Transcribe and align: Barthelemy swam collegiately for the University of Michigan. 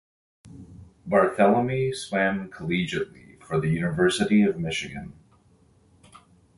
Barthelemy 1.07 1.93
swam 1.95 2.49
collegiately 2.49 3.39
for 3.43 3.61
the 3.61 3.69
University 3.69 4.41
of 4.41 4.57
Michigan. 4.57 5.13